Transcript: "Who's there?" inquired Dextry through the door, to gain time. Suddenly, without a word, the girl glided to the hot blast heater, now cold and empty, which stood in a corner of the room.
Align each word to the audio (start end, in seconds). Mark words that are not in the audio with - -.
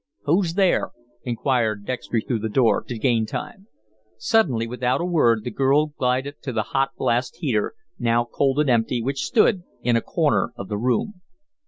"Who's 0.23 0.55
there?" 0.55 0.89
inquired 1.25 1.85
Dextry 1.85 2.21
through 2.23 2.39
the 2.39 2.49
door, 2.49 2.83
to 2.87 2.97
gain 2.97 3.27
time. 3.27 3.67
Suddenly, 4.17 4.65
without 4.65 4.99
a 4.99 5.05
word, 5.05 5.43
the 5.43 5.51
girl 5.51 5.93
glided 5.95 6.41
to 6.41 6.51
the 6.51 6.63
hot 6.73 6.95
blast 6.97 7.35
heater, 7.35 7.75
now 7.99 8.25
cold 8.25 8.59
and 8.59 8.67
empty, 8.71 8.99
which 9.03 9.21
stood 9.25 9.61
in 9.83 9.95
a 9.95 10.01
corner 10.01 10.53
of 10.55 10.69
the 10.69 10.77
room. 10.79 11.21